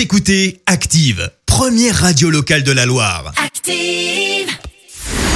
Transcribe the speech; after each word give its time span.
Vous 0.00 0.04
écoutez 0.04 0.62
Active, 0.64 1.30
première 1.44 1.94
radio 1.94 2.30
locale 2.30 2.62
de 2.62 2.72
la 2.72 2.86
Loire. 2.86 3.34
Active. 3.36 4.48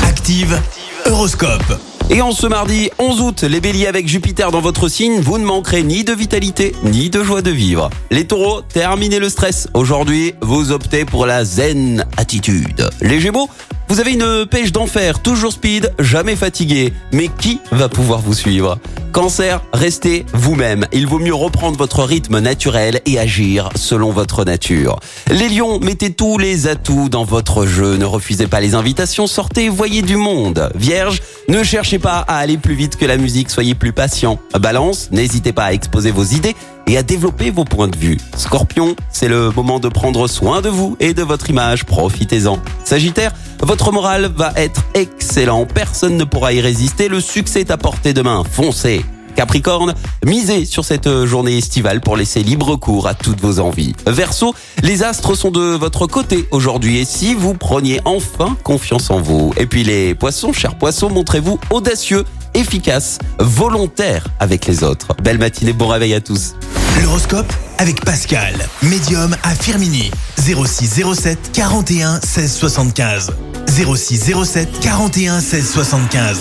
Active, 0.03 0.59
Horoscope. 1.05 1.79
Et 2.09 2.23
en 2.23 2.33
ce 2.33 2.47
mardi 2.47 2.89
11 2.99 3.21
août, 3.21 3.43
les 3.43 3.61
béliers 3.61 3.89
avec 3.89 4.09
Jupiter 4.09 4.51
dans 4.51 4.63
votre 4.63 4.89
signe, 4.89 5.21
vous 5.21 5.37
ne 5.37 5.45
manquerez 5.45 5.83
ni 5.83 6.03
de 6.03 6.15
vitalité, 6.15 6.75
ni 6.83 7.11
de 7.11 7.23
joie 7.23 7.43
de 7.43 7.51
vivre. 7.51 7.91
Les 8.11 8.27
taureaux, 8.27 8.63
terminez 8.63 9.19
le 9.19 9.29
stress. 9.29 9.69
Aujourd'hui, 9.75 10.33
vous 10.41 10.73
optez 10.73 11.05
pour 11.05 11.27
la 11.27 11.45
zen 11.45 12.07
attitude. 12.17 12.89
Les 13.03 13.21
gémeaux, 13.21 13.51
vous 13.89 14.01
avez 14.01 14.15
une 14.15 14.47
pêche 14.47 14.73
d'enfer, 14.73 15.21
toujours 15.21 15.53
speed, 15.53 15.93
jamais 15.99 16.37
fatigué. 16.37 16.95
Mais 17.13 17.29
qui 17.29 17.61
va 17.71 17.91
pouvoir 17.91 18.23
vous 18.23 18.33
suivre? 18.33 18.79
Cancer, 19.15 19.63
restez 19.73 20.27
vous-même. 20.33 20.89
Il 20.93 21.07
vaut 21.07 21.21
mieux 21.21 21.33
reprendre 21.33 21.79
votre 21.79 22.03
rythme 22.03 22.41
naturel 22.41 23.01
et 23.07 23.17
agir 23.17 23.69
selon 23.77 24.11
votre 24.11 24.45
nature. 24.45 24.99
Les 25.31 25.49
lions, 25.49 25.79
mettez 25.79 26.13
tous 26.13 26.37
les 26.37 26.67
atouts 26.67 27.09
dans 27.09 27.23
votre 27.23 27.65
jeu. 27.65 27.97
Ne 27.97 28.07
refusez 28.07 28.49
pas 28.49 28.59
les 28.59 28.75
invitations, 28.75 29.29
sortez, 29.29 29.69
voyez 29.69 30.03
du 30.03 30.17
monde. 30.17 30.69
Vierge, 30.75 31.23
ne 31.49 31.63
cherchez 31.63 32.01
pas 32.01 32.25
à 32.27 32.39
aller 32.39 32.59
plus 32.59 32.75
vite 32.75 32.97
que 32.97 33.05
la 33.05 33.17
musique, 33.17 33.51
soyez 33.51 33.77
plus 33.77 33.93
patient. 33.93 34.41
Balance, 34.61 35.11
n'hésitez 35.13 35.53
pas 35.53 35.67
à 35.67 35.73
exposer 35.73 36.11
vos 36.11 36.25
idées 36.25 36.57
et 36.87 36.99
à 36.99 37.05
développer 37.05 37.51
vos 37.51 37.65
points 37.65 37.89
de 37.89 37.97
vue. 37.97 38.19
Scorpion, 38.37 38.97
c'est 39.11 39.29
le 39.29 39.51
moment 39.51 39.79
de 39.79 39.89
prendre 39.89 40.27
soin 40.27 40.61
de 40.61 40.69
vous 40.69 40.97
et 41.01 41.15
de 41.15 41.23
votre 41.23 41.51
image, 41.51 41.85
profitez-en. 41.85 42.59
Sagittaire, 42.85 43.33
votre 43.63 43.93
morale 43.93 44.31
va 44.37 44.53
être 44.57 44.85
excellent, 44.95 45.67
personne 45.67 46.17
ne 46.17 46.25
pourra 46.25 46.53
y 46.53 46.61
résister, 46.61 47.09
le 47.09 47.21
succès 47.21 47.61
est 47.61 47.71
à 47.71 47.79
portée 47.79 48.13
de 48.13 48.23
main, 48.23 48.43
foncez. 48.45 49.05
Capricorne, 49.35 49.95
misez 50.25 50.65
sur 50.65 50.85
cette 50.85 51.25
journée 51.25 51.59
estivale 51.59 52.01
pour 52.01 52.17
laisser 52.17 52.43
libre 52.43 52.77
cours 52.77 53.07
à 53.07 53.15
toutes 53.15 53.41
vos 53.41 53.61
envies. 53.61 53.95
Verseau, 54.07 54.55
les 54.83 55.03
astres 55.03 55.35
sont 55.35 55.51
de 55.51 55.77
votre 55.77 56.07
côté 56.07 56.47
aujourd'hui 56.51 56.99
et 56.99 57.05
si 57.05 57.35
vous 57.35 57.55
preniez 57.55 58.01
enfin 58.05 58.57
confiance 58.63 59.11
en 59.11 59.21
vous. 59.21 59.53
Et 59.57 59.67
puis 59.67 59.85
les 59.85 60.15
poissons, 60.15 60.53
chers 60.53 60.77
poissons, 60.77 61.11
montrez-vous 61.11 61.59
audacieux, 61.71 62.25
efficaces, 62.55 63.19
volontaires 63.39 64.27
avec 64.41 64.67
les 64.67 64.83
autres. 64.83 65.09
Belle 65.23 65.39
matinée, 65.39 65.73
bon 65.73 65.89
réveil 65.89 66.15
à 66.15 66.21
tous. 66.21 66.55
L'horoscope 67.03 67.53
avec 67.79 68.05
Pascal, 68.05 68.55
médium 68.83 69.37
à 69.43 69.55
Firmini. 69.55 70.11
06 70.39 71.03
07 71.15 71.51
41 71.53 72.21
16 72.21 72.53
75. 72.53 73.33
06 73.67 74.33
07 74.45 74.81
41 74.81 75.41
16 75.41 75.71
75. 75.73 76.41